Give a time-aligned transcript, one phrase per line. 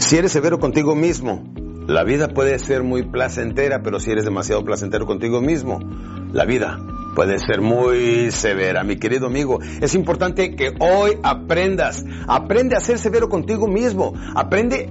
[0.00, 1.44] Si eres severo contigo mismo,
[1.86, 5.78] la vida puede ser muy placentera, pero si eres demasiado placentero contigo mismo,
[6.32, 6.80] la vida
[7.14, 9.60] puede ser muy severa, mi querido amigo.
[9.80, 14.90] Es importante que hoy aprendas, aprende a ser severo contigo mismo, aprende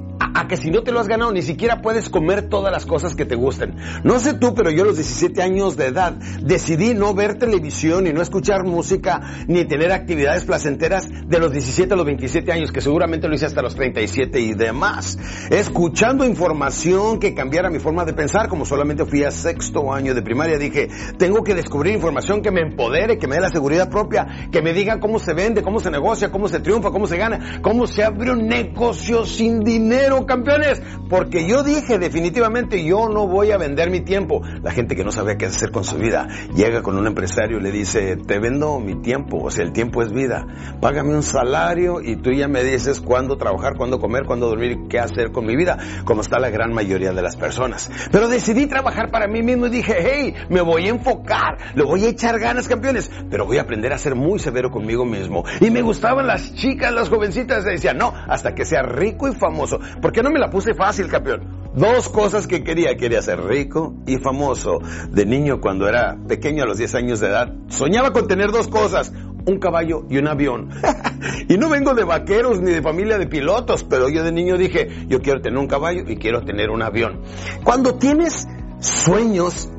[0.50, 3.26] que si no te lo has ganado ni siquiera puedes comer todas las cosas que
[3.26, 3.76] te gusten.
[4.04, 8.08] No sé tú, pero yo a los 17 años de edad decidí no ver televisión
[8.08, 12.72] y no escuchar música ni tener actividades placenteras de los 17 a los 27 años,
[12.72, 15.18] que seguramente lo hice hasta los 37 y demás.
[15.52, 20.22] Escuchando información que cambiara mi forma de pensar, como solamente fui a sexto año de
[20.22, 24.50] primaria, dije, tengo que descubrir información que me empodere, que me dé la seguridad propia,
[24.52, 27.62] que me diga cómo se vende, cómo se negocia, cómo se triunfa, cómo se gana,
[27.62, 30.82] cómo se abre un negocio sin dinero, campeones.
[31.10, 34.42] Porque yo dije definitivamente, yo no voy a vender mi tiempo.
[34.62, 37.62] La gente que no sabe qué hacer con su vida llega con un empresario y
[37.62, 40.46] le dice, te vendo mi tiempo, o sea, el tiempo es vida.
[40.80, 45.00] Págame un salario y tú ya me dices cuándo trabajar, cuándo comer, cuándo dormir, qué
[45.00, 47.92] hacer con mi vida, como está la gran mayoría de las personas.
[48.12, 52.06] Pero decidí trabajar para mí mismo y dije, hey, me voy a enfocar, le voy
[52.06, 55.44] a echar ganas, campeones, pero voy a aprender a ser muy severo conmigo mismo.
[55.60, 59.80] Y me gustaban las chicas, las jovencitas, decían, no, hasta que sea rico y famoso.
[60.02, 61.72] ¿Por qué no me la puse fácil, campeón?
[61.74, 62.96] Dos cosas que quería.
[62.96, 64.80] Quería ser rico y famoso.
[65.10, 68.68] De niño, cuando era pequeño, a los 10 años de edad, soñaba con tener dos
[68.68, 69.12] cosas.
[69.46, 70.70] Un caballo y un avión.
[71.50, 75.08] y no vengo de vaqueros ni de familia de pilotos, pero yo de niño dije,
[75.08, 77.22] yo quiero tener un caballo y quiero tener un avión.
[77.64, 78.48] Cuando tienes
[78.80, 79.70] sueños,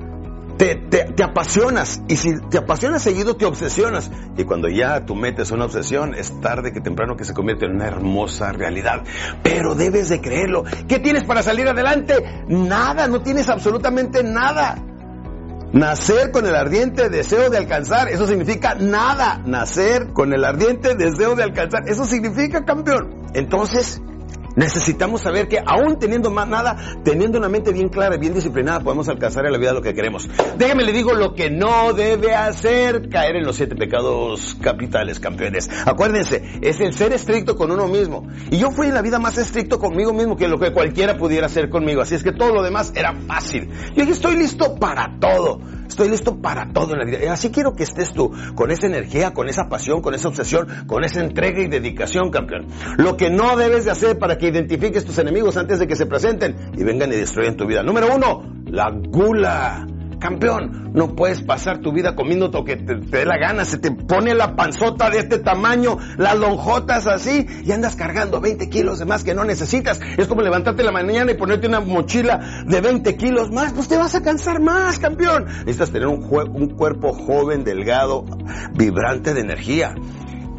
[0.61, 5.15] te, te, te, apasionas y si te apasionas seguido te obsesionas y cuando ya tu
[5.15, 9.03] meta es una obsesión es tarde que temprano que se convierte en una hermosa realidad
[9.43, 12.45] pero debes de creerlo ¿qué tienes para salir adelante?
[12.49, 14.77] nada, no tienes absolutamente nada
[15.73, 19.41] Nacer con el ardiente deseo de alcanzar, eso significa nada.
[19.47, 23.31] Nacer con el ardiente deseo de alcanzar, eso significa campeón.
[23.35, 24.03] Entonces,
[24.57, 28.81] Necesitamos saber que aún teniendo más nada, teniendo una mente bien clara y bien disciplinada,
[28.81, 30.29] podemos alcanzar en la vida lo que queremos.
[30.59, 35.71] Déjame le digo lo que no debe hacer, caer en los siete pecados capitales, campeones.
[35.87, 38.27] Acuérdense, es el ser estricto con uno mismo.
[38.51, 41.47] Y yo fui en la vida más estricto conmigo mismo que lo que cualquiera pudiera
[41.47, 42.03] hacer conmigo.
[42.03, 43.69] Así es que todo lo demás era fácil.
[43.95, 45.61] Yo ya estoy listo para todo.
[45.91, 47.33] Estoy listo para todo en la vida.
[47.33, 51.03] Así quiero que estés tú, con esa energía, con esa pasión, con esa obsesión, con
[51.03, 52.69] esa entrega y dedicación, campeón.
[52.97, 56.07] Lo que no debes de hacer para que identifiques tus enemigos antes de que se
[56.07, 57.83] presenten y vengan y destruyan tu vida.
[57.83, 59.85] Número uno, la gula.
[60.21, 63.91] Campeón, no puedes pasar tu vida comiendo lo que te, dé la gana, se te
[63.91, 69.07] pone la panzota de este tamaño, las lonjotas así, y andas cargando 20 kilos de
[69.07, 69.99] más que no necesitas.
[70.19, 73.97] Es como levantarte la mañana y ponerte una mochila de 20 kilos más, pues te
[73.97, 75.47] vas a cansar más, campeón.
[75.47, 78.27] Necesitas tener un cuerpo joven, delgado,
[78.75, 79.95] vibrante de energía.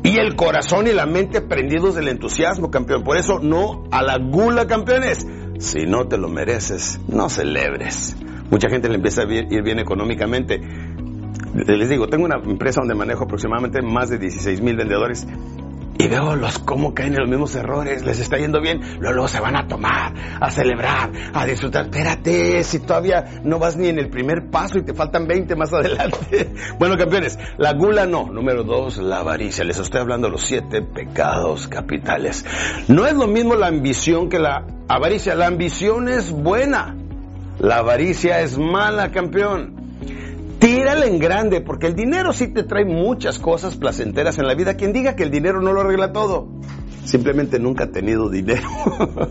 [0.03, 3.03] Y el corazón y la mente prendidos del entusiasmo, campeón.
[3.03, 5.27] Por eso no a la gula, campeones.
[5.59, 8.15] Si no te lo mereces, no celebres.
[8.51, 10.61] Mucha gente le empieza a ir bien económicamente.
[11.53, 15.25] Les digo, tengo una empresa donde manejo aproximadamente más de 16 mil vendedores
[16.01, 19.27] y veo los cómo caen en los mismos errores, les está yendo bien, luego, luego
[19.27, 21.85] se van a tomar, a celebrar, a disfrutar.
[21.85, 25.71] Espérate, si todavía no vas ni en el primer paso y te faltan 20 más
[25.73, 26.49] adelante.
[26.79, 28.31] Bueno, campeones, la gula no.
[28.31, 29.63] Número dos, la avaricia.
[29.63, 32.45] Les estoy hablando de los siete pecados capitales.
[32.87, 35.35] No es lo mismo la ambición que la avaricia.
[35.35, 36.95] La ambición es buena.
[37.61, 39.75] La avaricia es mala, campeón.
[40.57, 44.73] Tírale en grande, porque el dinero sí te trae muchas cosas placenteras en la vida.
[44.73, 46.47] Quien diga que el dinero no lo arregla todo,
[47.05, 48.67] simplemente nunca ha tenido dinero.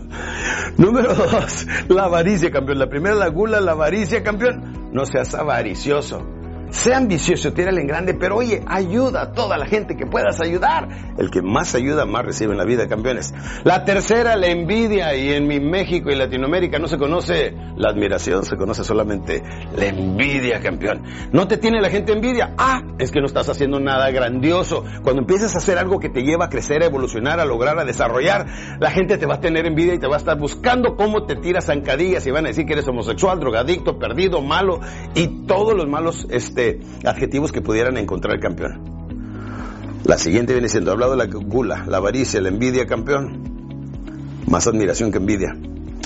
[0.77, 2.79] Número dos, la avaricia, campeón.
[2.79, 4.91] La primera, la gula, la avaricia, campeón.
[4.93, 6.25] No seas avaricioso.
[6.71, 10.87] Sea ambicioso, tírale en grande, pero oye, ayuda a toda la gente que puedas ayudar.
[11.17, 13.33] El que más ayuda, más recibe en la vida, campeones.
[13.65, 15.13] La tercera, la envidia.
[15.15, 19.43] Y en mi México y Latinoamérica no se conoce la admiración, se conoce solamente
[19.75, 21.03] la envidia, campeón.
[21.33, 22.53] No te tiene la gente envidia.
[22.57, 24.85] Ah, es que no estás haciendo nada grandioso.
[25.03, 27.85] Cuando empieces a hacer algo que te lleva a crecer, a evolucionar, a lograr, a
[27.85, 28.45] desarrollar,
[28.79, 31.35] la gente te va a tener envidia y te va a estar buscando cómo te
[31.35, 34.79] tiras zancadillas y van a decir que eres homosexual, drogadicto, perdido, malo
[35.15, 36.60] y todos los malos, este,
[37.05, 38.91] adjetivos que pudieran encontrar el campeón.
[40.03, 44.41] La siguiente viene siendo, hablado de la gula, la avaricia, la envidia, campeón.
[44.47, 45.55] Más admiración que envidia.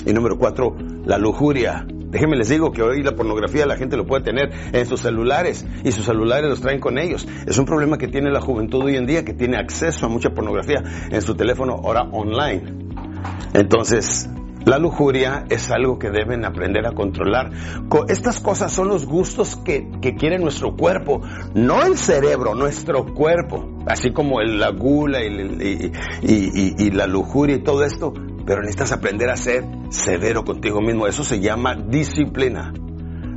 [0.04, 1.86] Y número cuatro, la lujuria.
[1.88, 5.66] Déjenme les digo que hoy la pornografía la gente lo puede tener en sus celulares
[5.82, 7.26] y sus celulares los traen con ellos.
[7.46, 10.30] Es un problema que tiene la juventud hoy en día que tiene acceso a mucha
[10.30, 12.62] pornografía en su teléfono ahora online.
[13.54, 14.28] Entonces,
[14.66, 17.52] la lujuria es algo que deben aprender a controlar.
[18.08, 21.22] Estas cosas son los gustos que, quiere nuestro cuerpo,
[21.54, 23.64] no el cerebro, nuestro cuerpo.
[23.86, 25.92] Así como la gula y,
[26.22, 28.12] y, la lujuria y todo esto.
[28.44, 31.06] Pero necesitas aprender a ser severo contigo mismo.
[31.06, 32.72] Eso se llama disciplina.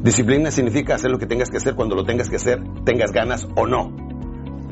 [0.01, 3.47] Disciplina significa hacer lo que tengas que hacer cuando lo tengas que hacer, tengas ganas
[3.55, 4.08] o no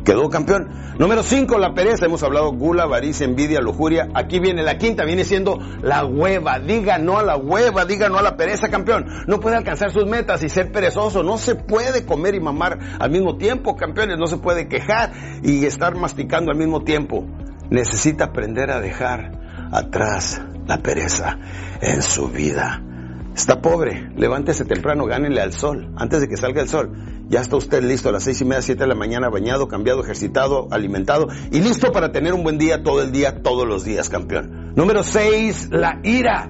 [0.08, 0.70] quedó campeón.
[0.98, 2.06] Número 5, la pereza.
[2.06, 4.08] Hemos hablado gula, avaricia, envidia, lujuria.
[4.14, 6.60] Aquí viene la quinta, viene siendo la hueva.
[6.60, 9.06] Diga no a la hueva, diga no a la pereza, campeón.
[9.28, 11.24] No puede alcanzar sus metas y ser perezoso.
[11.24, 14.18] No se puede comer y mamar al mismo tiempo, campeones.
[14.18, 15.12] No se puede quejar
[15.44, 17.26] y estar masticando al mismo tiempo.
[17.70, 21.38] Necesita aprender a dejar atrás la pereza
[21.82, 22.82] en su vida.
[23.38, 26.90] Está pobre, levántese temprano, gánele al sol, antes de que salga el sol.
[27.30, 30.02] Ya está usted listo a las seis y media, siete de la mañana, bañado, cambiado,
[30.02, 34.10] ejercitado, alimentado y listo para tener un buen día todo el día, todos los días,
[34.10, 34.74] campeón.
[34.76, 36.50] Número seis, la ira.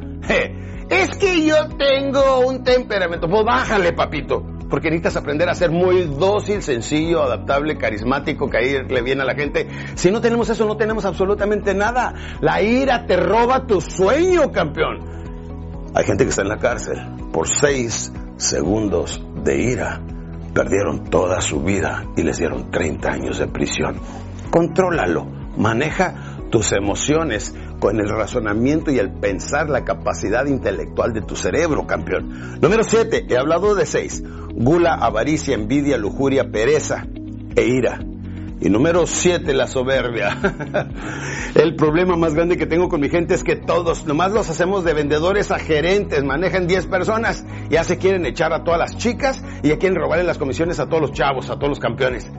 [0.89, 3.27] es que yo tengo un temperamento.
[3.27, 4.45] Pues bájale, papito.
[4.69, 9.67] Porque necesitas aprender a ser muy dócil, sencillo, adaptable, carismático, caerle bien a la gente.
[9.95, 12.13] Si no tenemos eso, no tenemos absolutamente nada.
[12.39, 15.17] La ira te roba tu sueño, campeón.
[15.93, 16.97] Hay gente que está en la cárcel
[17.31, 20.01] por seis segundos de ira.
[20.53, 23.99] Perdieron toda su vida y les dieron 30 años de prisión.
[24.49, 25.25] Contrólalo,
[25.57, 31.85] maneja tus emociones con el razonamiento y el pensar, la capacidad intelectual de tu cerebro,
[31.85, 32.59] campeón.
[32.61, 34.23] Número 7, he hablado de seis.
[34.55, 37.05] Gula, avaricia, envidia, lujuria, pereza
[37.55, 37.99] e ira.
[38.59, 40.35] Y número siete, la soberbia.
[41.55, 44.83] El problema más grande que tengo con mi gente es que todos, nomás los hacemos
[44.83, 49.43] de vendedores a gerentes, manejan 10 personas, ya se quieren echar a todas las chicas
[49.61, 52.31] y ya quieren robarle las comisiones a todos los chavos, a todos los campeones.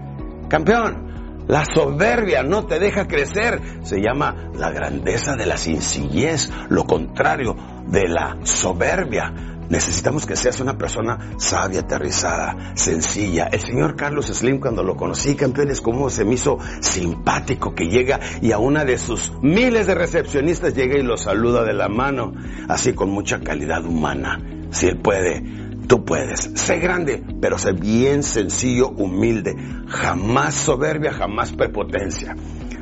[0.48, 3.60] Campeón, la soberbia no te deja crecer.
[3.82, 7.56] Se llama la grandeza de la sencillez, lo contrario
[7.86, 9.57] de la soberbia.
[9.68, 13.48] Necesitamos que seas una persona sabia, aterrizada, sencilla.
[13.52, 18.18] El señor Carlos Slim, cuando lo conocí, campeones, como se me hizo simpático que llega
[18.40, 22.32] y a una de sus miles de recepcionistas llega y lo saluda de la mano,
[22.68, 24.40] así con mucha calidad humana.
[24.70, 25.42] Si él puede,
[25.86, 26.50] tú puedes.
[26.54, 29.54] Sé grande, pero sé bien sencillo, humilde.
[29.88, 32.34] Jamás soberbia, jamás prepotencia.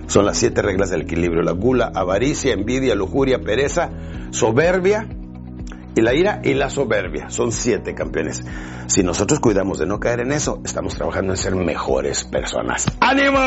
[0.06, 1.42] Son las siete reglas del equilibrio.
[1.42, 3.90] La gula, avaricia, envidia, lujuria, pereza,
[4.30, 5.08] soberbia
[5.96, 7.30] y la ira y la soberbia.
[7.30, 8.44] Son siete campeones.
[8.86, 12.86] Si nosotros cuidamos de no caer en eso, estamos trabajando en ser mejores personas.
[13.00, 13.40] ¡Ánimo!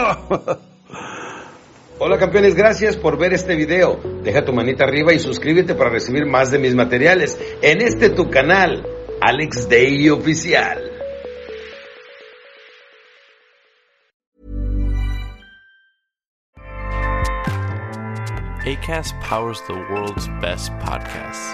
[2.00, 4.00] Hola campeones, gracias por ver este video.
[4.24, 8.30] Deja tu manita arriba y suscríbete para recibir más de mis materiales en este tu
[8.30, 8.84] canal,
[9.22, 10.80] Alex Day Oficial.
[18.66, 21.54] ACAST powers the world's best podcasts.